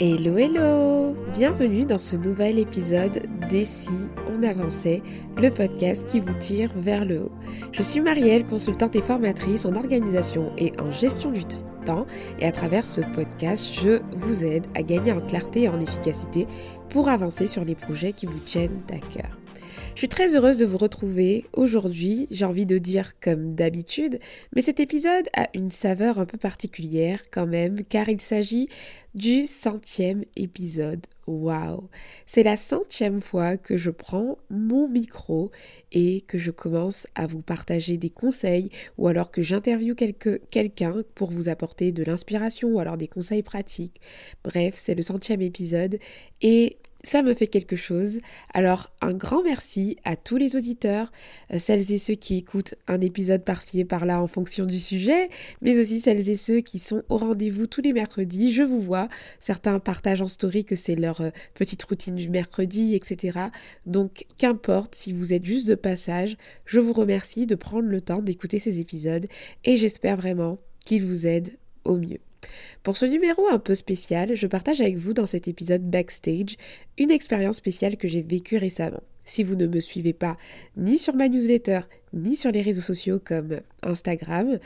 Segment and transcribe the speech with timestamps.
[0.00, 3.20] Hello hello Bienvenue dans ce nouvel épisode
[3.50, 3.90] d'Essi
[4.28, 5.02] on avançait,
[5.36, 7.32] le podcast qui vous tire vers le haut.
[7.72, 11.42] Je suis Marielle, consultante et formatrice en organisation et en gestion du
[11.84, 12.06] temps
[12.38, 16.46] et à travers ce podcast, je vous aide à gagner en clarté et en efficacité
[16.90, 19.36] pour avancer sur les projets qui vous tiennent à cœur.
[19.98, 24.20] Je suis très heureuse de vous retrouver aujourd'hui, j'ai envie de dire comme d'habitude,
[24.54, 28.68] mais cet épisode a une saveur un peu particulière quand même, car il s'agit
[29.16, 31.04] du centième épisode.
[31.26, 31.88] Waouh
[32.26, 35.50] C'est la centième fois que je prends mon micro
[35.90, 41.32] et que je commence à vous partager des conseils ou alors que j'interviewe quelqu'un pour
[41.32, 44.00] vous apporter de l'inspiration ou alors des conseils pratiques.
[44.44, 45.98] Bref, c'est le centième épisode
[46.40, 48.18] et ça me fait quelque chose.
[48.52, 51.12] Alors un grand merci à tous les auditeurs,
[51.52, 55.30] euh, celles et ceux qui écoutent un épisode par-ci et par-là en fonction du sujet,
[55.62, 58.50] mais aussi celles et ceux qui sont au rendez-vous tous les mercredis.
[58.50, 62.94] Je vous vois, certains partagent en story que c'est leur euh, petite routine du mercredi,
[62.94, 63.38] etc.
[63.86, 68.22] Donc qu'importe si vous êtes juste de passage, je vous remercie de prendre le temps
[68.22, 69.26] d'écouter ces épisodes
[69.64, 71.56] et j'espère vraiment qu'ils vous aident
[71.96, 72.20] mieux.
[72.82, 76.56] Pour ce numéro un peu spécial, je partage avec vous dans cet épisode backstage
[76.96, 79.02] une expérience spéciale que j'ai vécue récemment.
[79.24, 80.36] Si vous ne me suivez pas
[80.76, 81.80] ni sur ma newsletter,
[82.14, 84.58] ni sur les réseaux sociaux comme Instagram,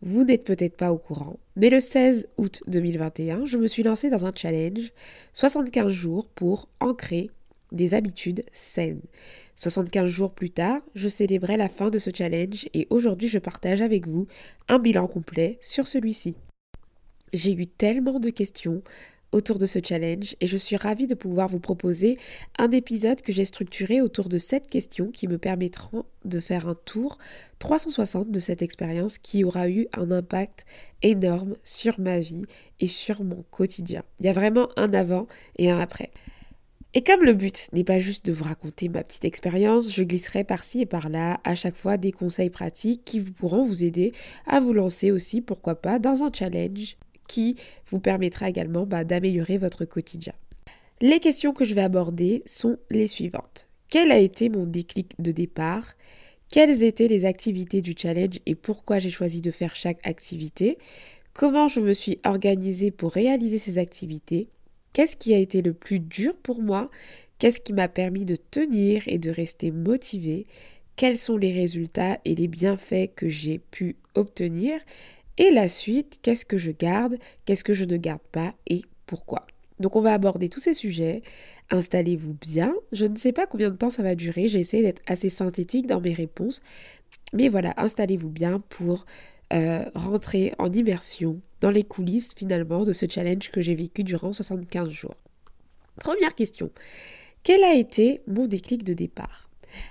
[0.00, 4.10] vous n'êtes peut-être pas au courant, mais le 16 août 2021, je me suis lancée
[4.10, 4.92] dans un challenge
[5.34, 7.30] 75 jours pour ancrer
[7.72, 9.02] des habitudes saines.
[9.56, 13.82] 75 jours plus tard, je célébrais la fin de ce challenge et aujourd'hui je partage
[13.82, 14.26] avec vous
[14.68, 16.36] un bilan complet sur celui-ci.
[17.32, 18.82] J'ai eu tellement de questions
[19.32, 22.18] autour de ce challenge et je suis ravie de pouvoir vous proposer
[22.58, 26.74] un épisode que j'ai structuré autour de sept questions qui me permettront de faire un
[26.74, 27.18] tour
[27.58, 30.64] 360 de cette expérience qui aura eu un impact
[31.02, 32.44] énorme sur ma vie
[32.80, 34.02] et sur mon quotidien.
[34.20, 35.26] Il y a vraiment un avant
[35.56, 36.10] et un après.
[36.94, 40.42] Et comme le but n'est pas juste de vous raconter ma petite expérience, je glisserai
[40.42, 44.14] par-ci et par-là à chaque fois des conseils pratiques qui vous pourront vous aider
[44.46, 46.96] à vous lancer aussi, pourquoi pas, dans un challenge
[47.28, 47.56] qui
[47.86, 50.32] vous permettra également bah, d'améliorer votre quotidien.
[51.00, 53.68] Les questions que je vais aborder sont les suivantes.
[53.88, 55.94] Quel a été mon déclic de départ?
[56.50, 60.78] Quelles étaient les activités du challenge et pourquoi j'ai choisi de faire chaque activité?
[61.34, 64.48] Comment je me suis organisée pour réaliser ces activités?
[64.92, 66.90] Qu'est-ce qui a été le plus dur pour moi?
[67.38, 70.46] Qu'est-ce qui m'a permis de tenir et de rester motivée?
[70.96, 74.80] Quels sont les résultats et les bienfaits que j'ai pu obtenir?
[75.38, 79.46] Et la suite, qu'est-ce que je garde, qu'est-ce que je ne garde pas et pourquoi?
[79.78, 81.22] Donc on va aborder tous ces sujets.
[81.70, 82.74] Installez-vous bien.
[82.92, 84.48] Je ne sais pas combien de temps ça va durer.
[84.48, 86.60] J'ai essayé d'être assez synthétique dans mes réponses.
[87.32, 89.06] Mais voilà, installez-vous bien pour
[89.52, 94.32] euh, rentrer en immersion dans les coulisses finalement de ce challenge que j'ai vécu durant
[94.32, 95.14] 75 jours.
[96.00, 96.70] Première question.
[97.44, 99.47] Quel a été mon déclic de départ?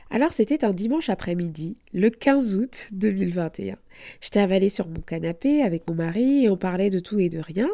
[0.10, 3.78] Alors c'était un dimanche après-midi, le 15 août 2021.
[4.22, 7.40] J'étais avalée sur mon canapé avec mon mari et on parlait de tout et de
[7.40, 7.70] rien.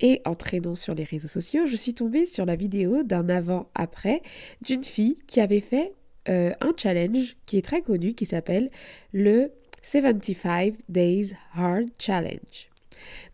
[0.00, 4.22] Et en traînant sur les réseaux sociaux, je suis tombée sur la vidéo d'un avant-après
[4.62, 5.94] d'une fille qui avait fait
[6.28, 8.70] euh, un challenge qui est très connu qui s'appelle
[9.12, 9.50] le
[9.82, 12.71] 75 Days Hard Challenge.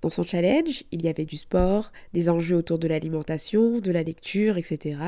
[0.01, 4.03] Dans son challenge, il y avait du sport, des enjeux autour de l'alimentation, de la
[4.03, 4.99] lecture, etc.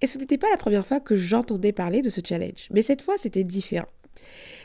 [0.00, 3.02] Et ce n'était pas la première fois que j'entendais parler de ce challenge, mais cette
[3.02, 3.88] fois c'était différent.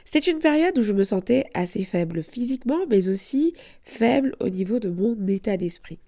[0.06, 4.80] C'était une période où je me sentais assez faible physiquement, mais aussi faible au niveau
[4.80, 6.00] de mon état d'esprit.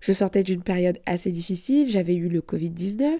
[0.00, 3.18] Je sortais d'une période assez difficile, j'avais eu le Covid-19,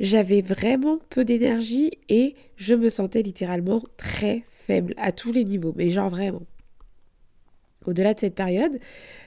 [0.00, 5.74] j'avais vraiment peu d'énergie et je me sentais littéralement très faible à tous les niveaux,
[5.76, 6.42] mais genre vraiment.
[7.86, 8.78] Au-delà de cette période,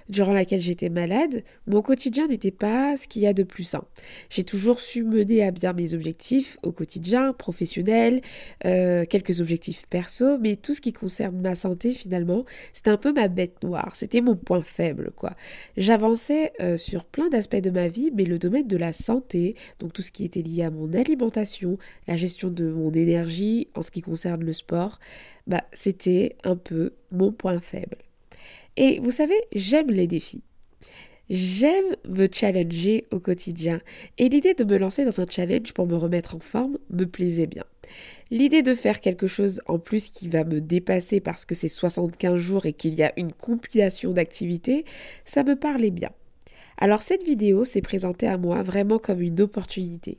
[0.09, 3.83] durant laquelle j'étais malade, mon quotidien n'était pas ce qu'il y a de plus sain.
[4.29, 8.21] J'ai toujours su mener à bien mes objectifs au quotidien, professionnel,
[8.65, 13.13] euh, quelques objectifs perso, mais tout ce qui concerne ma santé finalement, c'était un peu
[13.13, 15.35] ma bête noire, c'était mon point faible quoi.
[15.77, 19.93] J'avançais euh, sur plein d'aspects de ma vie, mais le domaine de la santé, donc
[19.93, 21.77] tout ce qui était lié à mon alimentation,
[22.07, 24.99] la gestion de mon énergie en ce qui concerne le sport,
[25.47, 27.97] bah c'était un peu mon point faible.
[28.79, 30.41] Et vous savez, j'aime les défis.
[31.29, 33.81] J'aime me challenger au quotidien
[34.17, 37.45] et l'idée de me lancer dans un challenge pour me remettre en forme me plaisait
[37.45, 37.65] bien.
[38.31, 42.37] L'idée de faire quelque chose en plus qui va me dépasser parce que c'est 75
[42.37, 44.85] jours et qu'il y a une compilation d'activités,
[45.25, 46.11] ça me parlait bien.
[46.77, 50.17] Alors cette vidéo s'est présentée à moi vraiment comme une opportunité.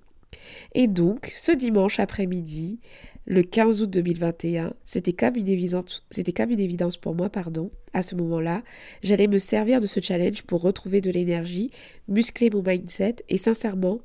[0.75, 2.79] Et donc, ce dimanche après-midi,
[3.27, 4.75] le 15 août 2021.
[4.85, 7.71] C'était comme une évidence, pour moi, pardon.
[7.93, 8.63] À ce moment-là,
[9.03, 11.71] j'allais me servir de ce challenge pour retrouver de l'énergie,
[12.09, 14.01] muscler mon mindset et sincèrement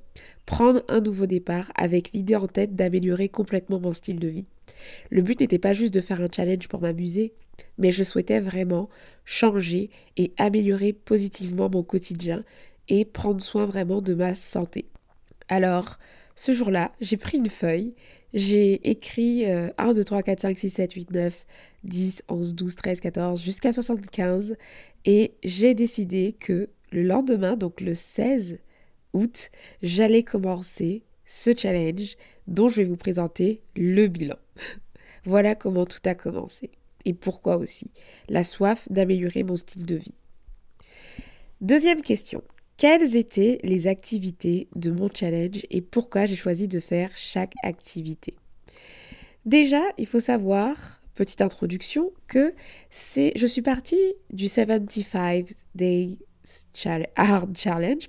[0.46, 4.46] prendre un nouveau départ avec l'idée en tête d'améliorer complètement mon style de vie.
[5.10, 7.34] Le but n'était pas juste de faire un challenge pour m'amuser,
[7.78, 8.90] mais je souhaitais vraiment
[9.24, 12.44] changer et améliorer positivement mon quotidien
[12.88, 14.86] et prendre soin vraiment de ma santé.
[15.48, 15.98] Alors,
[16.36, 17.94] ce jour-là, j'ai pris une feuille,
[18.34, 21.46] j'ai écrit 1, 2, 3, 4, 5, 6, 7, 8, 9,
[21.84, 24.56] 10, 11, 12, 13, 14, jusqu'à 75,
[25.06, 28.60] et j'ai décidé que le lendemain, donc le 16
[29.14, 29.50] août,
[29.82, 34.38] j'allais commencer ce challenge dont je vais vous présenter le bilan.
[35.26, 36.72] voilà comment tout a commencé
[37.06, 37.92] et pourquoi aussi.
[38.30, 40.16] La soif d'améliorer mon style de vie.
[41.62, 42.44] Deuxième question.
[42.78, 48.36] Quelles étaient les activités de mon challenge et pourquoi j'ai choisi de faire chaque activité?
[49.46, 52.54] Déjà, il faut savoir, petite introduction, que
[52.90, 56.18] c'est, je suis partie du 75 Day
[57.16, 58.08] Hard Challenge,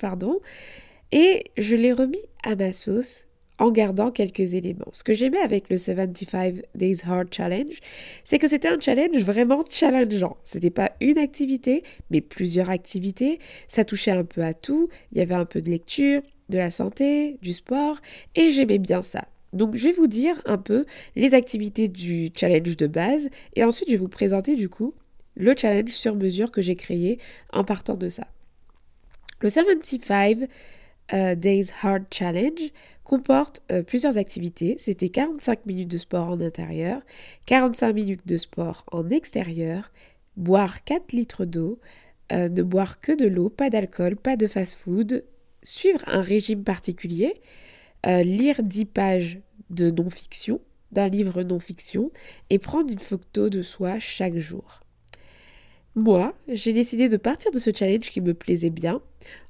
[1.12, 3.26] et je l'ai remis à ma sauce
[3.58, 4.88] en gardant quelques éléments.
[4.93, 7.81] Ce que j'aimais avec le 75 Days Hard Challenge,
[8.25, 10.37] c'est que c'était un challenge vraiment challengeant.
[10.44, 13.38] C'était pas une activité, mais plusieurs activités.
[13.69, 14.88] Ça touchait un peu à tout.
[15.12, 17.99] Il y avait un peu de lecture, de la santé, du sport,
[18.35, 19.26] et j'aimais bien ça.
[19.53, 23.88] Donc je vais vous dire un peu les activités du challenge de base, et ensuite
[23.88, 24.94] je vais vous présenter du coup
[25.35, 27.19] le challenge sur mesure que j'ai créé
[27.53, 28.26] en partant de ça.
[29.41, 30.47] Le 75
[31.12, 32.73] euh, Days Hard Challenge
[33.05, 34.76] comporte euh, plusieurs activités.
[34.79, 37.00] C'était 45 minutes de sport en intérieur,
[37.47, 39.93] 45 minutes de sport en extérieur,
[40.37, 41.79] boire 4 litres d'eau,
[42.32, 45.25] euh, ne boire que de l'eau, pas d'alcool, pas de fast-food,
[45.62, 47.41] suivre un régime particulier,
[48.05, 50.61] lire 10 pages de non-fiction,
[50.93, 52.12] d'un livre non-fiction,
[52.50, 54.85] et prendre une photo de soi chaque jour.
[55.96, 59.00] Moi, j'ai décidé de partir de ce challenge qui me plaisait bien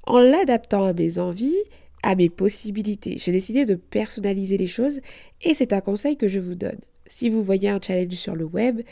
[0.07, 1.57] en l'adaptant à mes envies,
[2.05, 3.17] à mes possibilités.
[3.19, 5.01] J'ai décidé de personnaliser les choses
[5.43, 6.79] et c'est un conseil que je vous donne.
[7.09, 8.83] Si vous voyez un challenge sur le web,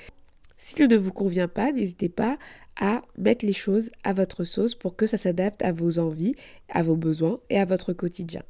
[0.56, 2.39] s'il ne vous convient pas, n'hésitez pas
[2.81, 6.35] à mettre les choses à votre sauce pour que ça s'adapte à vos envies,
[6.69, 8.43] à vos besoins et à votre quotidien.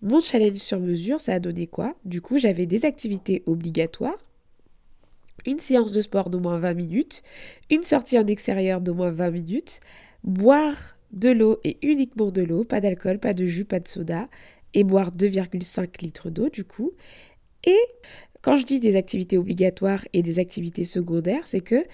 [0.00, 1.94] Mon challenge sur mesure, ça a donné quoi?
[2.06, 4.16] Du coup, j'avais des activités obligatoires
[5.44, 7.22] une séance de sport d'au moins 20 minutes,
[7.70, 9.80] une sortie en extérieur d'au moins 20 minutes,
[10.24, 14.28] boire de l'eau et uniquement de l'eau, pas d'alcool, pas de jus, pas de soda,
[14.74, 16.92] et boire 2,5 litres d'eau du coup.
[17.64, 17.78] Et
[18.42, 21.84] quand je dis des activités obligatoires et des activités secondaires, c'est que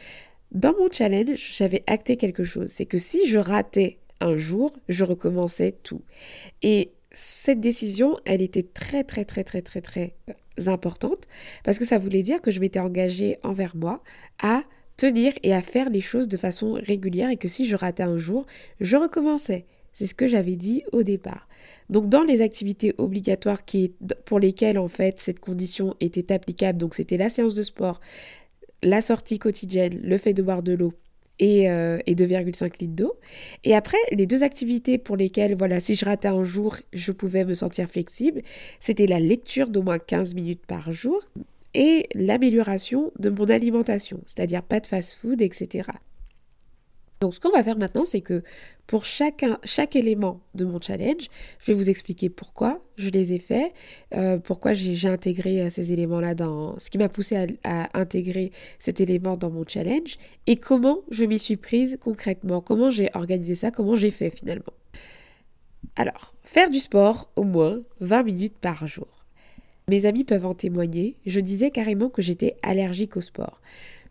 [0.50, 2.68] dans mon challenge, j'avais acté quelque chose.
[2.68, 6.02] C'est que si je ratais un jour, je recommençais tout.
[6.62, 10.14] Et cette décision, elle était très, très, très, très, très, très
[10.66, 11.26] importante
[11.64, 14.02] parce que ça voulait dire que je m'étais engagée envers moi
[14.40, 14.62] à
[14.96, 18.18] tenir et à faire les choses de façon régulière et que si je ratais un
[18.18, 18.46] jour,
[18.80, 19.66] je recommençais.
[19.92, 21.48] C'est ce que j'avais dit au départ.
[21.90, 23.94] Donc dans les activités obligatoires qui,
[24.24, 28.00] pour lesquelles en fait cette condition était applicable, donc c'était la séance de sport,
[28.82, 30.94] la sortie quotidienne, le fait de boire de l'eau
[31.38, 33.14] et, euh, et 2,5 litres d'eau.
[33.64, 37.44] Et après, les deux activités pour lesquelles, voilà, si je ratais un jour, je pouvais
[37.44, 38.42] me sentir flexible,
[38.80, 41.20] c'était la lecture d'au moins 15 minutes par jour
[41.74, 45.88] et l'amélioration de mon alimentation, c'est-à-dire pas de fast-food, etc.
[47.22, 48.42] Donc ce qu'on va faire maintenant, c'est que
[48.88, 49.44] pour chaque
[49.94, 51.28] élément de mon challenge,
[51.60, 53.72] je vais vous expliquer pourquoi je les ai faits,
[54.12, 56.76] euh, pourquoi j'ai intégré euh, ces éléments-là dans...
[56.80, 58.50] ce qui m'a poussé à, à, intégrer
[58.80, 63.54] cet élément dans mon challenge, et comment je m'y suis prise concrètement, comment j'ai organisé
[63.54, 64.72] ça, comment j'ai fait finalement.
[65.94, 69.24] Alors, faire du sport au moins 20 minutes par jour.
[69.86, 73.60] Mes amis peuvent en témoigner, je disais carrément que j'étais allergique au sport.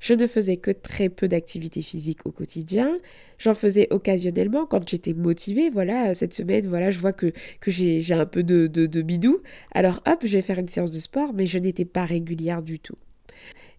[0.01, 2.98] Je ne faisais que très peu d'activité physique au quotidien.
[3.38, 5.70] J'en faisais occasionnellement quand j'étais motivée.
[5.70, 9.38] Voilà, cette semaine, voilà, je vois que, que j'ai un peu de, de, bidou.
[9.74, 12.79] Alors hop, je vais faire une séance de sport, mais je n'étais pas régulière du
[12.79, 12.98] tout.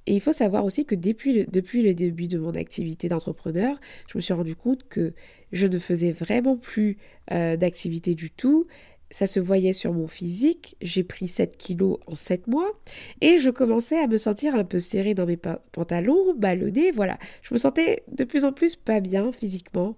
[0.07, 3.79] Et il faut savoir aussi que depuis le, depuis le début de mon activité d'entrepreneur,
[4.09, 5.13] je me suis rendu compte que
[5.53, 6.99] je ne faisais vraiment plus
[7.33, 8.67] euh, d'activité du tout
[9.13, 12.73] ça se voyait sur mon physique, j'ai pris 7 kilos en 7 mois
[13.21, 17.19] et je commençais à me sentir un peu serrée dans mes pantalons, ballonnée, voilà.
[17.43, 19.97] Je me sentais de plus en plus pas bien physiquement.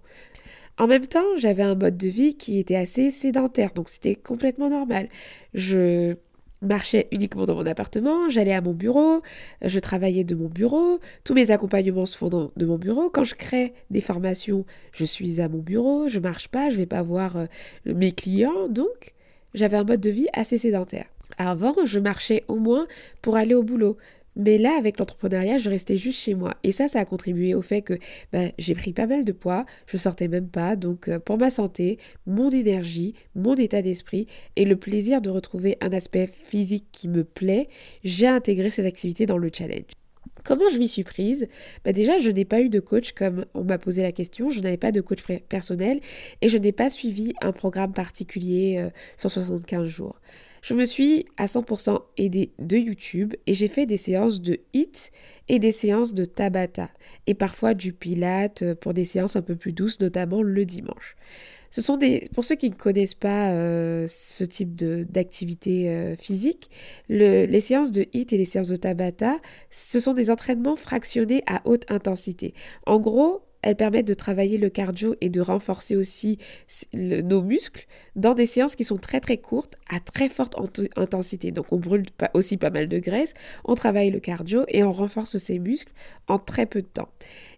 [0.77, 4.69] En même temps, j'avais un mode de vie qui était assez sédentaire, donc c'était complètement
[4.69, 5.07] normal.
[5.53, 6.15] Je
[6.61, 9.21] marchais uniquement dans mon appartement, j'allais à mon bureau,
[9.61, 13.09] je travaillais de mon bureau, tous mes accompagnements se font de mon bureau.
[13.09, 16.85] Quand je crée des formations, je suis à mon bureau, je marche pas, je vais
[16.85, 17.45] pas voir euh,
[17.85, 19.13] mes clients, donc
[19.53, 21.05] j'avais un mode de vie assez sédentaire.
[21.37, 22.87] Avant, je marchais au moins
[23.21, 23.97] pour aller au boulot.
[24.35, 26.53] Mais là, avec l'entrepreneuriat, je restais juste chez moi.
[26.63, 27.97] Et ça, ça a contribué au fait que
[28.33, 30.75] bah, j'ai pris pas mal de poids, je sortais même pas.
[30.75, 35.77] Donc, euh, pour ma santé, mon énergie, mon état d'esprit et le plaisir de retrouver
[35.81, 37.69] un aspect physique qui me plaît,
[38.03, 39.85] j'ai intégré cette activité dans le challenge.
[40.43, 41.47] Comment je m'y suis prise?
[41.83, 44.59] Bah Déjà, je n'ai pas eu de coach comme on m'a posé la question, je
[44.59, 46.01] n'avais pas de coach personnel
[46.41, 50.19] et je n'ai pas suivi un programme particulier euh, sur 75 jours.
[50.65, 55.11] Je me suis à 100% aidée de YouTube et j'ai fait des séances de HIT
[55.47, 56.89] et des séances de Tabata
[57.27, 61.17] et parfois du Pilate euh, pour des séances un peu plus douces, notamment le dimanche.
[61.69, 66.71] Ce sont des, pour ceux qui ne connaissent pas euh, ce type d'activité euh, physique,
[67.09, 69.37] les séances de HIT et les séances de Tabata,
[69.69, 72.55] ce sont des entraînements fractionnés à haute intensité.
[72.87, 76.37] En gros, elles permettent de travailler le cardio et de renforcer aussi
[76.93, 80.55] nos muscles dans des séances qui sont très très courtes à très forte
[80.95, 81.51] intensité.
[81.51, 82.05] Donc on brûle
[82.35, 83.33] aussi pas mal de graisse,
[83.65, 85.91] on travaille le cardio et on renforce ses muscles
[86.27, 87.09] en très peu de temps.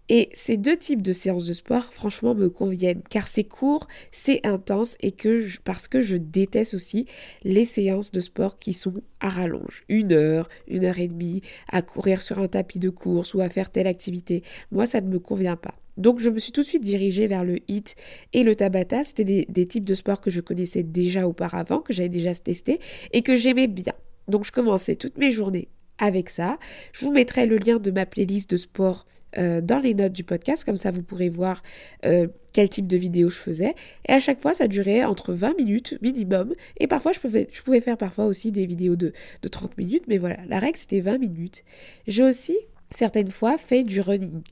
[0.09, 4.45] Et ces deux types de séances de sport, franchement, me conviennent, car c'est court, c'est
[4.47, 7.07] intense, et que parce que je déteste aussi
[7.43, 9.83] les séances de sport qui sont à rallonge.
[9.89, 13.49] Une heure, une heure et demie, à courir sur un tapis de course ou à
[13.49, 14.43] faire telle activité.
[14.71, 15.75] Moi, ça ne me convient pas.
[15.97, 17.95] Donc je me suis tout de suite dirigée vers le HIT
[18.33, 19.03] et le Tabata.
[19.03, 22.79] C'était des, types de sports que je connaissais déjà auparavant, que j'avais déjà testé
[23.11, 23.93] et que j'aimais bien.
[24.27, 26.57] Donc je commençais toutes mes journées avec ça.
[26.93, 29.05] Je vous mettrai le lien de ma playlist de sport
[29.37, 31.61] euh, dans les notes du podcast, comme ça vous pourrez voir
[32.05, 33.75] euh, quel type de vidéo je faisais.
[34.07, 36.53] Et à chaque fois, ça durait entre 20 minutes minimum.
[36.79, 40.37] Et parfois, je pouvais, faire parfois aussi des vidéos de, de 30 minutes, mais voilà,
[40.47, 41.63] la règle c'était 20 minutes.
[42.07, 42.55] J'ai aussi
[42.89, 44.43] certaines fois fait du running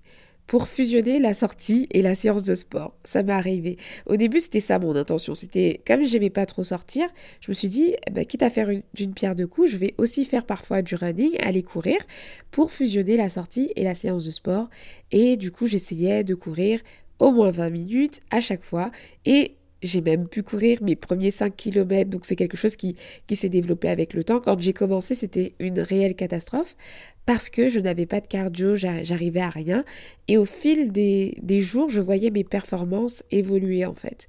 [0.47, 2.93] pour fusionner la sortie et la séance de sport.
[3.03, 3.77] Ça m'est arrivé.
[4.05, 5.35] Au début, c'était ça mon intention.
[5.35, 7.07] C'était, comme j'aimais pas trop sortir,
[7.41, 9.95] je me suis dit, eh ben, quitte à faire d'une pierre deux coups, je vais
[9.97, 11.97] aussi faire parfois du running, aller courir,
[12.51, 14.69] pour fusionner la sortie et la séance de sport.
[15.11, 16.79] Et du coup, j'essayais de courir
[17.19, 18.91] au moins 20 minutes à chaque fois.
[19.25, 22.95] Et j'ai même pu courir mes premiers 5 km, donc c'est quelque chose qui,
[23.27, 24.39] qui s'est développé avec le temps.
[24.39, 26.75] Quand j'ai commencé, c'était une réelle catastrophe
[27.25, 29.83] parce que je n'avais pas de cardio, j'arrivais à rien.
[30.27, 34.27] Et au fil des, des jours, je voyais mes performances évoluer en fait.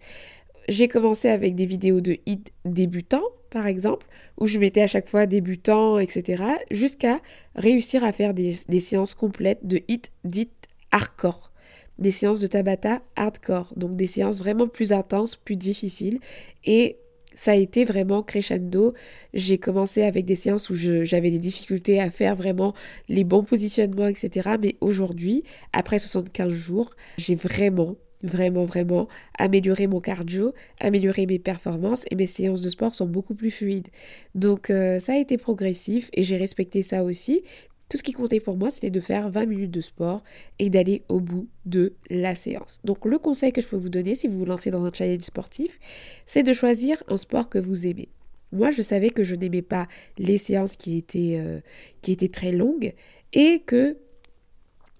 [0.68, 4.06] J'ai commencé avec des vidéos de hit débutants, par exemple,
[4.38, 7.20] où je mettais à chaque fois débutant, etc., jusqu'à
[7.54, 10.50] réussir à faire des, des séances complètes de hit dites
[10.90, 11.52] hardcore
[11.98, 16.18] des séances de Tabata hardcore, donc des séances vraiment plus intenses, plus difficiles.
[16.64, 16.98] Et
[17.36, 18.94] ça a été vraiment crescendo.
[19.34, 22.74] J'ai commencé avec des séances où j'avais des difficultés à faire vraiment
[23.08, 24.56] les bons positionnements, etc.
[24.60, 29.06] Mais aujourd'hui, après 75 jours, j'ai vraiment, vraiment, vraiment
[29.38, 33.88] amélioré mon cardio, amélioré mes performances et mes séances de sport sont beaucoup plus fluides.
[34.34, 37.42] Donc euh, ça a été progressif et j'ai respecté ça aussi.
[37.88, 40.22] Tout ce qui comptait pour moi, c'était de faire 20 minutes de sport
[40.58, 42.80] et d'aller au bout de la séance.
[42.84, 45.22] Donc le conseil que je peux vous donner si vous vous lancez dans un challenge
[45.22, 45.78] sportif,
[46.26, 48.08] c'est de choisir un sport que vous aimez.
[48.52, 49.88] Moi, je savais que je n'aimais pas
[50.18, 51.60] les séances qui étaient, euh,
[52.00, 52.94] qui étaient très longues
[53.32, 53.96] et que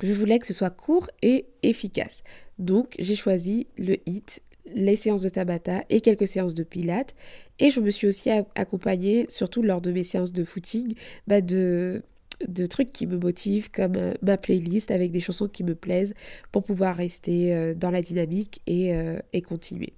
[0.01, 2.23] je voulais que ce soit court et efficace.
[2.59, 7.15] Donc, j'ai choisi le HIT, les séances de Tabata et quelques séances de Pilates.
[7.59, 10.95] Et je me suis aussi accompagnée, surtout lors de mes séances de footing,
[11.27, 12.03] bah de
[12.47, 16.15] de trucs qui me motivent, comme euh, ma playlist avec des chansons qui me plaisent
[16.53, 19.95] pour pouvoir rester euh, dans la dynamique et, euh, et continuer.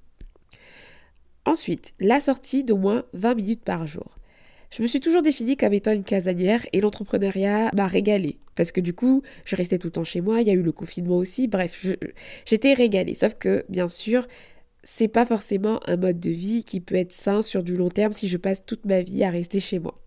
[1.45, 4.19] Ensuite, la sortie d'au moins 20 minutes par jour.
[4.71, 8.39] Je me suis toujours définie comme étant une casanière et l'entrepreneuriat m'a régalée.
[8.55, 10.63] Parce que du coup, je restais tout le temps chez moi, il y a eu
[10.63, 11.87] le confinement aussi, bref,
[12.45, 13.15] j'étais régalée.
[13.15, 14.27] Sauf que, bien sûr,
[14.85, 18.13] c'est pas forcément un mode de vie qui peut être sain sur du long terme
[18.13, 19.99] si je passe toute ma vie à rester chez moi.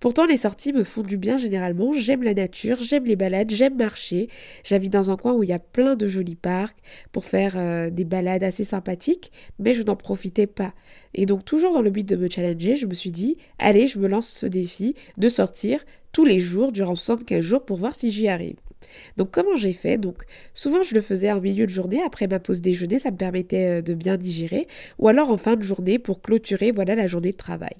[0.00, 1.92] Pourtant, les sorties me font du bien généralement.
[1.92, 4.28] J'aime la nature, j'aime les balades, j'aime marcher.
[4.64, 6.78] J'habite dans un coin où il y a plein de jolis parcs
[7.10, 10.72] pour faire euh, des balades assez sympathiques, mais je n'en profitais pas.
[11.14, 13.98] Et donc, toujours dans le but de me challenger, je me suis dit, allez, je
[13.98, 18.10] me lance ce défi de sortir tous les jours durant 75 jours pour voir si
[18.10, 18.56] j'y arrive.
[19.16, 19.98] Donc comment j'ai fait?
[19.98, 20.24] Donc
[20.54, 22.02] souvent je le faisais en milieu de journée.
[22.04, 24.66] Après ma pause déjeuner, ça me permettait euh, de bien digérer,
[24.98, 27.74] ou alors en fin de journée pour clôturer voilà la journée de travail.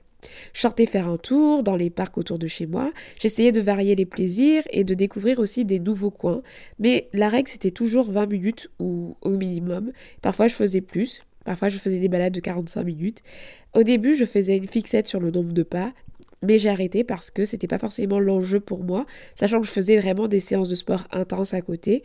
[0.53, 3.97] Je sortais faire un tour dans les parcs autour de chez moi, j'essayais de varier
[3.97, 6.43] les plaisirs et de découvrir aussi des nouveaux coins,
[6.79, 9.91] mais la règle c'était toujours 20 minutes ou au minimum.
[10.21, 13.23] Parfois je faisais plus, Parfois, je faisais des balades de 45 minutes.
[13.75, 15.93] Au début, je faisais une fixette sur le nombre de pas,
[16.43, 19.99] mais j'ai arrêté parce que c'était pas forcément l'enjeu pour moi, sachant que je faisais
[19.99, 22.03] vraiment des séances de sport intenses à côté.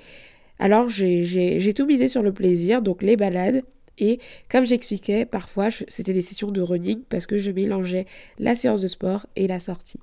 [0.60, 3.64] Alors j'ai tout misé sur le plaisir, donc les balades,
[3.98, 8.06] Et comme j'expliquais, parfois c'était des sessions de running parce que je mélangeais
[8.40, 10.00] la séance de sport et la sortie.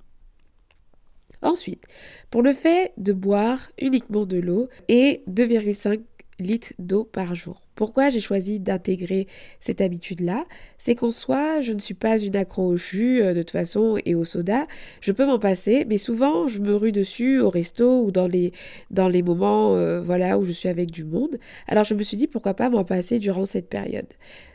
[1.43, 1.85] Ensuite,
[2.31, 6.01] pour le fait de boire uniquement de l'eau et 2,5
[6.39, 7.61] litres d'eau par jour.
[7.75, 9.27] Pourquoi j'ai choisi d'intégrer
[9.61, 10.45] cette habitude-là?
[10.79, 13.99] C'est qu'en soi, je ne suis pas une accro au jus euh, de toute façon
[14.05, 14.67] et au soda.
[15.01, 18.53] Je peux m'en passer, mais souvent je me rue dessus au resto ou dans les,
[18.91, 21.39] dans les moments euh, voilà, où je suis avec du monde.
[21.67, 24.13] Alors je me suis dit pourquoi pas m'en passer durant cette période?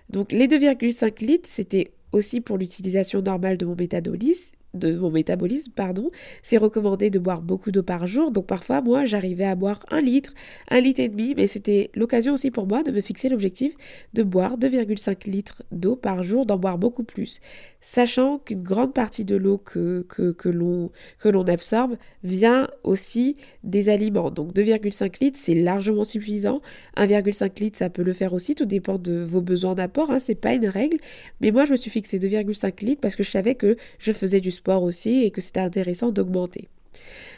[0.09, 5.71] Donc les 2,5 litres, c'était aussi pour l'utilisation normale de mon métabolisme de mon métabolisme,
[5.75, 6.11] pardon,
[6.43, 8.31] c'est recommandé de boire beaucoup d'eau par jour.
[8.31, 10.33] Donc parfois, moi, j'arrivais à boire un litre,
[10.69, 13.75] un litre et demi, mais c'était l'occasion aussi pour moi de me fixer l'objectif
[14.13, 17.39] de boire 2,5 litres d'eau par jour, d'en boire beaucoup plus,
[17.81, 20.05] sachant qu'une grande partie de l'eau que,
[20.45, 24.31] l'on absorbe vient aussi des aliments.
[24.31, 26.61] Donc 2,5 litres, c'est largement suffisant.
[26.97, 30.35] 1,5 litre, ça peut le faire aussi, tout dépend de vos besoins d'apport, hein, c'est
[30.35, 30.97] pas une règle.
[31.41, 34.41] Mais moi, je me suis fixé 2,5 litres parce que je savais que je faisais
[34.41, 36.69] du aussi et que c'était intéressant d'augmenter.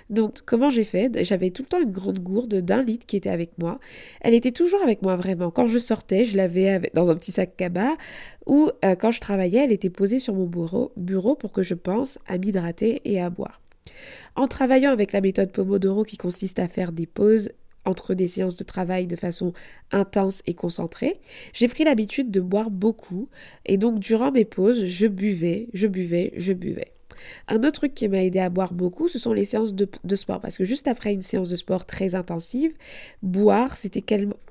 [0.09, 1.23] Donc, comment j'ai fait?
[1.23, 3.79] J'avais tout le temps une grande gourde d'un litre qui était avec moi.
[4.19, 5.51] Elle était toujours avec moi, vraiment.
[5.51, 7.95] Quand je sortais, je l'avais dans un petit sac cabas
[8.45, 11.75] ou euh, quand je travaillais, elle était posée sur mon bureau, bureau pour que je
[11.75, 13.61] pense à m'hydrater et à boire.
[14.35, 17.49] En travaillant avec la méthode Pomodoro qui consiste à faire des pauses
[17.85, 19.53] entre des séances de travail de façon
[19.91, 21.19] intense et concentrée,
[21.53, 23.29] j'ai pris l'habitude de boire beaucoup
[23.65, 26.93] et donc durant mes pauses, je buvais, je buvais, je buvais.
[27.47, 30.39] Un autre truc qui m'a aidé à boire beaucoup, ce sont les séances de, sport.
[30.39, 32.73] Parce que juste après une séance de sport très intensive,
[33.21, 34.03] boire, c'était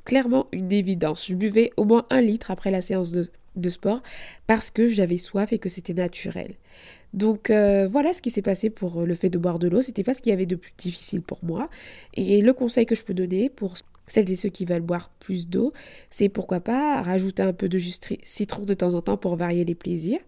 [0.05, 1.27] clairement une évidence.
[1.27, 3.29] Je buvais au moins un litre après la séance de,
[3.69, 4.02] sport
[4.47, 6.54] parce que j'avais soif et que c'était naturel.
[7.12, 9.83] Donc euh, voilà ce qui s'est passé pour le fait de boire de l'eau.
[9.83, 11.69] C'était pas ce qu'il y avait de plus difficile pour moi.
[12.14, 13.75] Et le conseil que je peux donner pour
[14.07, 15.73] celles et ceux qui veulent boire plus d'eau,
[16.11, 19.64] c'est pourquoi pas rajouter un peu de jus citron de temps en temps pour varier
[19.64, 20.20] les plaisirs.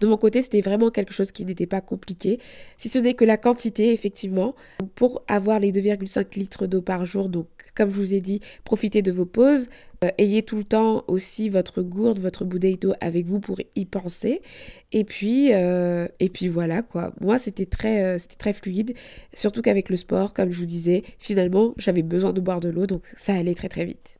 [0.00, 2.38] De mon côté, c'était vraiment quelque chose qui n'était pas compliqué,
[2.76, 4.54] si ce n'est que la quantité, effectivement.
[4.94, 9.02] Pour avoir les 2,5 litres d'eau par jour, donc comme je vous ai dit, profitez
[9.02, 9.68] de vos pauses.
[10.04, 13.84] Euh, ayez tout le temps aussi votre gourde, votre bouteille d'eau avec vous pour y
[13.84, 14.42] penser.
[14.92, 17.12] Et puis, euh, et puis voilà quoi.
[17.20, 18.94] Moi, c'était très, euh, c'était très fluide.
[19.32, 22.86] Surtout qu'avec le sport, comme je vous disais, finalement, j'avais besoin de boire de l'eau,
[22.86, 24.17] donc ça allait très très vite.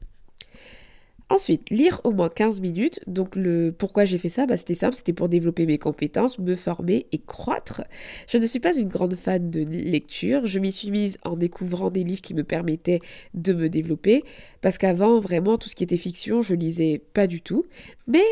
[1.30, 3.00] Ensuite, lire au moins 15 minutes.
[3.06, 6.56] Donc, le pourquoi j'ai fait ça, bah, c'était simple, c'était pour développer mes compétences, me
[6.56, 7.82] former et croître.
[8.28, 10.46] Je ne suis pas une grande fan de lecture.
[10.46, 13.00] Je m'y suis mise en découvrant des livres qui me permettaient
[13.34, 14.24] de me développer.
[14.62, 17.66] Parce qu'avant, vraiment, tout ce qui était fiction, je lisais pas du tout.
[18.06, 18.24] Mais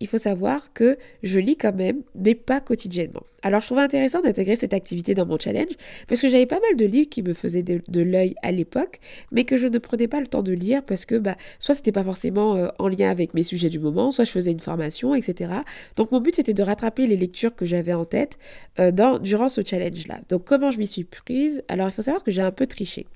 [0.00, 3.22] il faut savoir que je lis quand même, mais pas quotidiennement.
[3.42, 5.72] Alors je trouvais intéressant d'intégrer cette activité dans mon challenge,
[6.08, 8.98] parce que j'avais pas mal de livres qui me faisaient de, l'œil à l'époque,
[9.30, 11.92] mais que je ne prenais pas le temps de lire parce que bah, soit c'était
[11.92, 15.14] pas forcément euh, en lien avec mes sujets du moment, soit je faisais une formation,
[15.14, 15.52] etc.
[15.94, 18.36] Donc mon but c'était de rattraper les lectures que j'avais en tête
[18.80, 20.20] euh, durant ce challenge-là.
[20.28, 21.62] Donc comment je m'y suis prise?
[21.68, 23.06] Alors il faut savoir que j'ai un peu triché,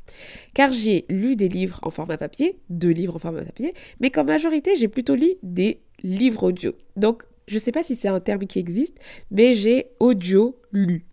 [0.55, 4.25] car j'ai lu des livres en format papier, deux livres en format papier, mais qu'en
[4.25, 6.73] majorité j'ai plutôt lu des livre audio.
[6.97, 8.99] Donc, je ne sais pas si c'est un terme qui existe,
[9.31, 11.05] mais j'ai audio lu.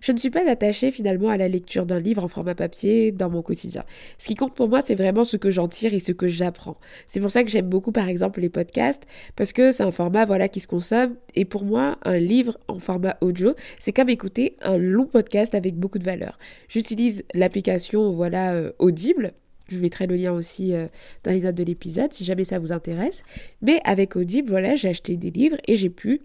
[0.00, 3.30] Je ne suis pas attachée finalement à la lecture d'un livre en format papier dans
[3.30, 3.84] mon quotidien.
[4.18, 6.76] Ce qui compte pour moi, c'est vraiment ce que j'en tire et ce que j'apprends.
[7.06, 10.24] C'est pour ça que j'aime beaucoup par exemple les podcasts parce que c'est un format
[10.24, 14.56] voilà qui se consomme et pour moi, un livre en format audio, c'est comme écouter
[14.62, 16.38] un long podcast avec beaucoup de valeur.
[16.68, 19.32] J'utilise l'application voilà euh, Audible
[19.68, 20.86] je mettrai le lien aussi euh,
[21.24, 23.22] dans les notes de l'épisode si jamais ça vous intéresse.
[23.62, 26.20] Mais avec Audible, voilà, j'ai acheté des livres et j'ai pu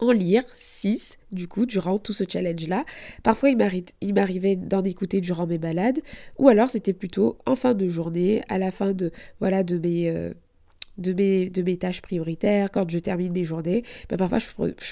[0.00, 2.84] en lire 6 du coup durant tout ce challenge là.
[3.22, 6.00] Parfois il m'arrivait d'en écouter durant mes balades
[6.38, 10.10] ou alors c'était plutôt en fin de journée, à la fin de voilà de mes
[10.10, 10.32] euh,
[10.98, 14.48] de mes, de mes tâches prioritaires, quand je termine mes journées, ben parfois je,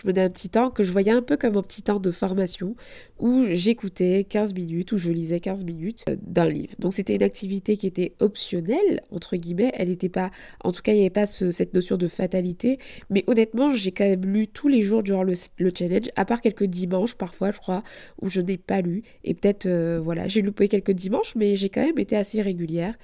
[0.07, 2.75] me un petit temps que je voyais un peu comme un petit temps de formation
[3.19, 6.75] où j'écoutais 15 minutes, où je lisais 15 minutes euh, d'un livre.
[6.79, 10.31] Donc c'était une activité qui était optionnelle, entre guillemets, elle n'était pas,
[10.65, 12.79] en tout cas il n'y avait pas cette notion de fatalité,
[13.11, 15.35] mais honnêtement j'ai quand même lu tous les jours durant le,
[15.75, 17.83] challenge, à part quelques dimanches parfois je crois,
[18.21, 21.69] où je n'ai pas lu, et peut-être, euh, voilà, j'ai loupé quelques dimanches, mais j'ai
[21.69, 22.95] quand même été assez régulière.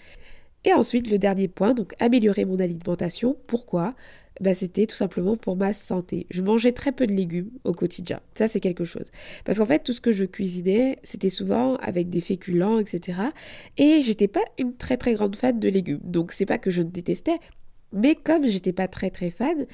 [0.66, 3.36] Et ensuite, le dernier point, donc améliorer mon alimentation.
[3.46, 3.94] Pourquoi?
[4.40, 6.26] Bah, C'était tout simplement pour ma santé.
[6.28, 8.20] Je mangeais très peu de légumes au quotidien.
[8.34, 9.06] Ça, c'est quelque chose.
[9.44, 13.20] Parce qu'en fait, tout ce que je cuisinais, c'était souvent avec des féculents, etc.
[13.78, 16.00] Et j'étais pas une très très grande fan de légumes.
[16.02, 17.38] Donc, c'est pas que je ne détestais,
[17.92, 19.66] mais comme j'étais pas très très fan,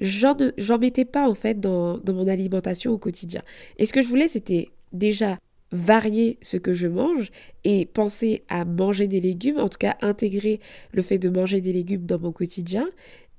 [0.00, 3.42] j'en mettais pas en fait dans, dans mon alimentation au quotidien.
[3.78, 5.38] Et ce que je voulais, c'était déjà
[5.72, 7.30] varier ce que je mange
[7.64, 10.60] et penser à manger des légumes, en tout cas intégrer
[10.92, 12.88] le fait de manger des légumes dans mon quotidien.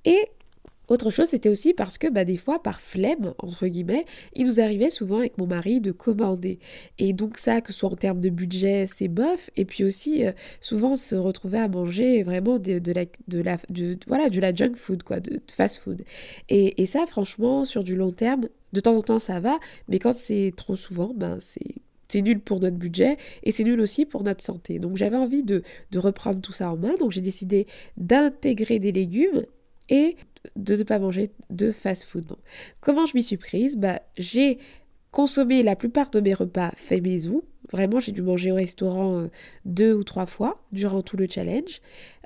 [0.06, 0.30] Et
[0.92, 4.60] autre chose, c'était aussi parce que bah, des fois, par flemme, entre guillemets, il nous
[4.60, 6.60] arrivait souvent avec mon mari de commander.
[7.00, 9.50] Et donc ça, que ce soit en termes de budget, c'est bof.
[9.56, 13.58] Et puis aussi, euh, souvent, se retrouver à manger vraiment de, la, de, la,
[14.06, 16.04] voilà, de la junk food, quoi, de, fast food.
[16.50, 19.60] Et, et, ça, franchement, sur du long terme, de temps en temps, ça va.
[19.88, 21.76] Mais quand c'est trop souvent, ben, c'est
[22.12, 24.80] c'est nul pour notre budget et c'est nul aussi pour notre santé.
[24.80, 25.64] Donc j'avais envie de,
[25.96, 26.96] reprendre tout ça en main.
[27.00, 29.46] Donc j'ai décidé d'intégrer des légumes
[29.90, 30.18] et
[30.56, 32.26] de ne pas manger de fast-food.
[32.82, 33.78] Comment je m'y suis prise?
[33.78, 34.58] Bah, J'ai
[35.12, 37.44] consommé la plupart de mes repas faits maison.
[37.72, 39.28] Vraiment, j'ai dû manger au restaurant euh,
[39.64, 41.80] deux ou trois fois durant tout le challenge.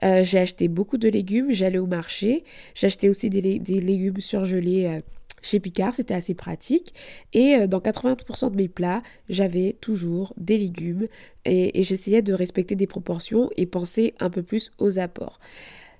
[0.04, 2.44] Euh, j'ai acheté beaucoup de légumes, j'allais au marché.
[2.82, 5.02] Acheté aussi des, légumes surgelés euh,
[5.46, 6.94] chez Picard, c'était assez pratique.
[7.34, 11.08] Et dans 80% de mes plats, j'avais toujours des légumes
[11.46, 15.40] et j'essayais de respecter des proportions et penser un peu plus aux apports.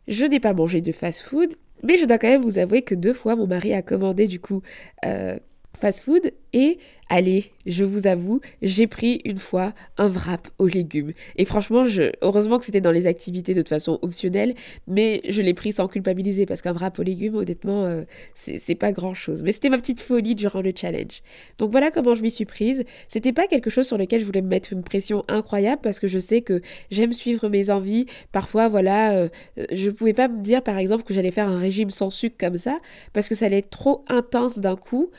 [0.08, 3.14] Je n'ai pas mangé de fast-food, mais je dois quand même vous avouer que deux
[3.14, 4.62] fois, mon mari a commandé du coup
[5.06, 5.38] euh,
[5.76, 6.78] fast-food et
[7.10, 11.12] allez, je vous avoue, j'ai pris une fois un wrap aux légumes.
[11.36, 14.56] Et franchement, je, heureusement que c'était dans les activités de toute façon optionnelles,
[14.88, 18.92] mais je l'ai pris sans culpabiliser parce qu'un wrap aux légumes, honnêtement, euh, c'est pas
[18.92, 19.44] grand chose.
[19.44, 21.22] Mais c'était ma petite folie durant le challenge.
[21.58, 22.84] Donc voilà comment je m'y suis prise.
[23.08, 26.08] C'était pas quelque chose sur lequel je voulais me mettre une pression incroyable parce que
[26.08, 28.06] je sais que j'aime suivre mes envies.
[28.32, 29.30] Parfois, voilà, euh,
[29.72, 32.58] je pouvais pas me dire par exemple que j'allais faire un régime sans sucre comme
[32.58, 32.80] ça
[33.14, 35.12] parce que ça allait être trop intense d'un coup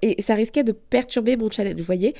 [0.00, 1.76] et ça risquait de perturber mon challenge.
[1.76, 2.14] Vous voyez,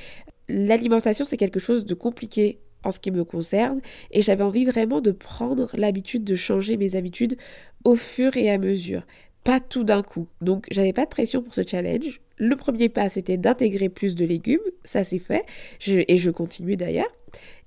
[0.48, 3.80] l'alimentation, c'est quelque chose de compliqué en ce qui me concerne,
[4.10, 7.36] et j'avais envie vraiment de prendre l'habitude de changer mes habitudes
[7.84, 9.06] au fur et à mesure,
[9.44, 10.26] pas tout d'un coup.
[10.40, 12.20] Donc, j'avais pas de pression pour ce challenge.
[12.38, 15.44] Le premier pas, c'était d'intégrer plus de légumes, ça c'est fait,
[15.86, 17.06] et je continue d'ailleurs,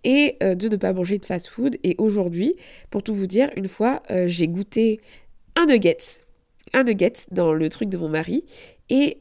[0.04, 1.78] et euh, de ne pas manger de fast-food.
[1.84, 2.56] Et aujourd'hui,
[2.90, 5.00] pour tout vous dire, une fois, euh, j'ai goûté
[5.56, 5.98] un nugget,
[6.74, 8.44] un nugget dans le truc de mon mari,
[8.90, 9.20] et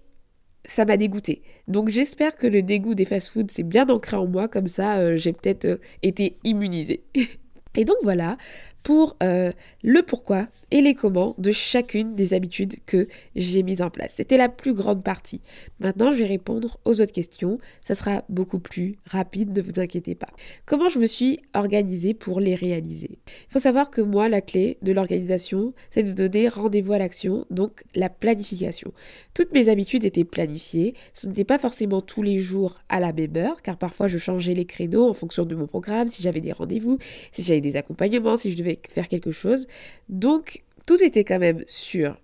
[0.65, 1.43] ça m'a dégoûté.
[1.69, 5.17] Donc j'espère que le dégoût des fast-foods s'est bien ancré en moi, comme ça euh,
[5.17, 7.05] j'ai peut-être euh, été immunisée.
[7.77, 8.37] Et donc voilà
[8.85, 9.51] pour euh,
[9.83, 14.15] le pourquoi et les comment de chacune des habitudes que j'ai mises en place.
[14.17, 15.41] C'était la plus grande partie.
[15.81, 17.59] Maintenant, je vais répondre aux autres questions.
[17.83, 20.29] Ça sera beaucoup plus rapide, ne vous inquiétez pas.
[20.67, 23.19] Comment je me suis organisée pour les réaliser?
[23.27, 27.47] Il faut savoir que moi, la clé de l'organisation, c'est de donner rendez-vous à l'action,
[27.51, 28.93] donc la planification.
[29.33, 30.95] Toutes mes habitudes étaient planifiées.
[31.15, 34.55] Ce n'était pas forcément tous les jours à la même heure, car parfois je changeais
[34.55, 36.99] les créneaux en fonction de mon programme, si j'avais des rendez-vous,
[37.33, 39.67] si j'avais des accompagnements, si je devais faire quelque chose.
[40.09, 42.17] Donc, tout était quand même sur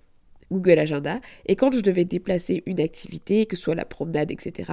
[0.51, 1.21] Google Agenda.
[1.47, 4.73] Et quand je devais déplacer une activité, que ce soit la promenade, etc.,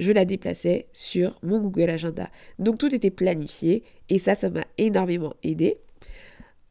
[0.00, 2.28] je la déplaçais sur mon Google Agenda.
[2.58, 5.78] Donc tout était planifié et ça, ça m'a énormément aidé.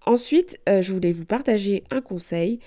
[0.06, 2.60] Ensuite, euh, je voulais vous partager un conseil.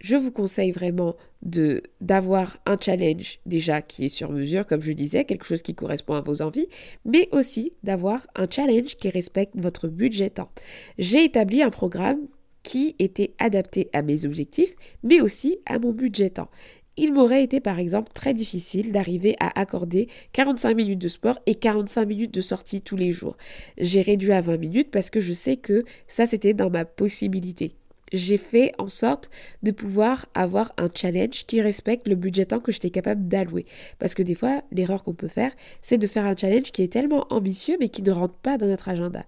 [0.00, 4.92] Je vous conseille vraiment de d'avoir un challenge déjà qui est sur mesure, comme je
[4.92, 6.68] disais, quelque chose qui correspond à vos envies,
[7.04, 10.50] mais aussi d'avoir un challenge qui respecte votre budget temps.
[10.98, 12.28] J'ai établi un programme
[12.62, 16.50] qui était adapté à mes objectifs, mais aussi à mon budget temps.
[16.96, 21.54] Il m'aurait été par exemple très difficile d'arriver à accorder 45 minutes de sport et
[21.54, 23.36] 45 minutes de sortie tous les jours.
[23.78, 27.77] J'ai réduit à 20 minutes parce que je sais que ça c'était dans ma possibilité
[28.12, 29.30] j'ai fait en sorte
[29.62, 33.66] de pouvoir avoir un challenge qui respecte le budget temps que j'étais capable d'allouer.
[33.98, 36.92] Parce que des fois, l'erreur qu'on peut faire, c'est de faire un challenge qui est
[36.92, 39.24] tellement ambitieux mais qui ne rentre pas dans notre agenda.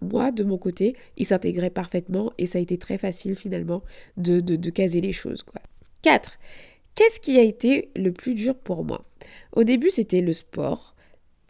[0.00, 3.82] Moi, de mon côté, il s'intégrait parfaitement et ça a été très facile finalement
[4.16, 5.42] de, de, caser les choses.
[5.42, 5.62] Quoi.
[6.02, 6.38] 4.
[6.94, 9.04] Qu'est-ce qui a été le plus dur pour moi?
[9.52, 10.94] Au début, c'était le sport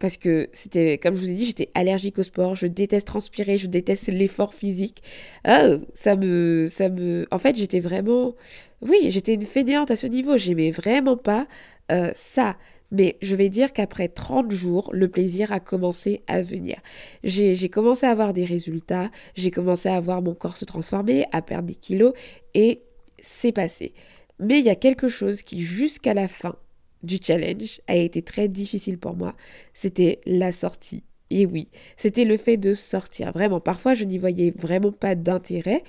[0.03, 3.57] parce que c'était, comme je vous ai dit, j'étais allergique au sport, je déteste transpirer,
[3.57, 5.01] je déteste l'effort physique.
[5.45, 8.35] Ah, ça me, ça me, en fait, j'étais vraiment,
[8.81, 11.47] oui, j'étais une fainéante à ce niveau, j'aimais vraiment pas
[11.93, 12.57] euh, ça.
[12.91, 16.81] Mais je vais dire qu'après 30 jours, le plaisir a commencé à venir.
[17.23, 21.41] J'ai commencé à avoir des résultats, j'ai commencé à voir mon corps se transformer, à
[21.41, 22.11] perdre des kilos,
[22.53, 22.81] et
[23.21, 23.93] c'est passé.
[24.37, 26.57] Mais il y a quelque chose qui, jusqu'à la fin,
[27.03, 29.35] du challenge a été très difficile pour moi,
[29.73, 31.03] c'était la sortie.
[31.29, 33.31] Et oui, c'était le fait de sortir.
[33.31, 35.83] Vraiment, parfois je n'y voyais vraiment pas d'intérêt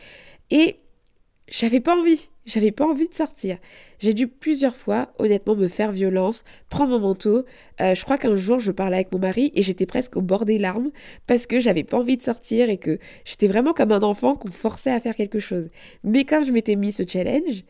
[0.51, 0.77] et
[1.49, 2.31] j'avais pas envie.
[2.47, 3.59] J'avais pas envie de sortir.
[3.99, 7.45] J'ai dû plusieurs fois, honnêtement, me faire violence, prendre mon manteau.
[7.81, 10.45] Euh, je crois qu'un jour, je parlais avec mon mari et j'étais presque au bord
[10.45, 10.91] des larmes
[11.27, 14.51] parce que j'avais pas envie de sortir et que j'étais vraiment comme un enfant qu'on
[14.51, 15.69] forçait à faire quelque chose.
[16.03, 17.65] Mais quand je m'étais mis ce challenge,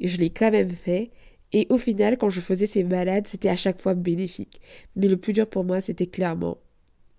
[0.00, 1.10] je l'ai quand même fait
[1.52, 4.60] Et au final, quand je faisais ces balades, c'était à chaque fois bénéfique.
[4.96, 6.58] Mais le plus dur pour moi, c'était clairement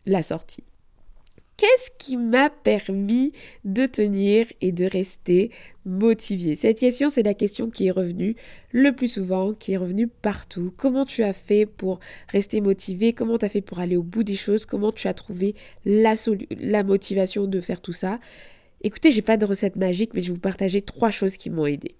[0.06, 0.64] la sortie.
[1.58, 3.32] Qu'est-ce qui m'a permis
[3.66, 5.50] de tenir et de rester
[5.86, 8.36] motivé Cette question, c'est la question qui est revenue
[8.72, 10.72] le plus souvent, qui est revenue partout.
[10.78, 14.24] Comment tu as fait pour rester motivé Comment tu as fait pour aller au bout
[14.24, 14.68] des choses?
[14.68, 16.14] Comment tu as trouvé la,
[16.84, 18.20] motivation de faire tout ça?
[18.84, 21.66] Écoutez, j'ai pas de recette magique, mais je vais vous partager trois choses qui m'ont
[21.66, 21.96] aidé.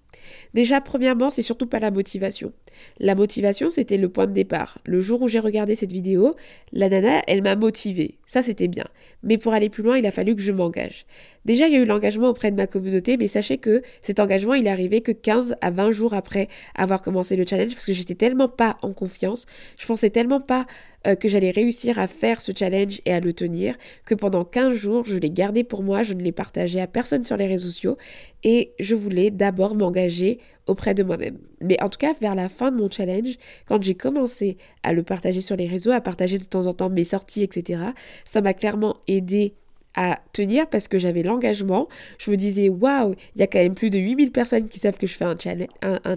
[0.54, 2.52] Déjà, premièrement, c'est surtout pas la motivation.
[2.98, 4.78] La motivation, c'était le point de départ.
[4.84, 6.36] Le jour où j'ai regardé cette vidéo,
[6.72, 8.18] la nana, elle m'a motivée.
[8.26, 8.86] Ça, c'était bien.
[9.22, 11.06] Mais pour aller plus loin, il a fallu que je m'engage.
[11.44, 14.54] Déjà, il y a eu l'engagement auprès de ma communauté, mais sachez que cet engagement,
[14.54, 17.92] il est arrivé que 15 à 20 jours après avoir commencé le challenge, parce que
[17.92, 19.46] j'étais tellement pas en confiance,
[19.78, 20.66] je pensais tellement pas
[21.06, 24.74] euh, que j'allais réussir à faire ce challenge et à le tenir, que pendant 15
[24.74, 27.68] jours, je l'ai gardé pour moi, je ne l'ai partagé à personne sur les réseaux
[27.68, 27.96] sociaux,
[28.42, 31.38] et je voulais d'abord m'engager auprès de moi-même.
[31.60, 35.02] Mais en tout cas, vers la fin de mon challenge, quand j'ai commencé à le
[35.02, 37.80] partager sur les réseaux, à partager de temps en temps mes sorties, etc.,
[38.24, 39.54] ça m'a clairement aidé
[39.94, 41.88] à tenir parce que j'avais l'engagement.
[42.18, 44.98] Je me disais, waouh, il y a quand même plus de 8000 personnes qui savent
[44.98, 45.36] que je fais un,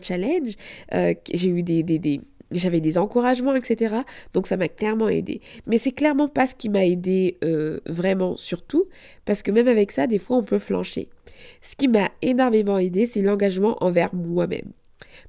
[0.02, 0.54] challenge.
[0.94, 3.96] Euh, j'ai eu des, des, des j'avais des encouragements, etc.
[4.34, 5.42] Donc ça m'a clairement aidé.
[5.66, 8.86] Mais c'est clairement pas ce qui m'a aidé euh, vraiment surtout,
[9.26, 11.10] parce que même avec ça, des fois, on peut flancher.
[11.62, 14.72] Ce qui m'a énormément aidé, c'est l'engagement envers moi-même.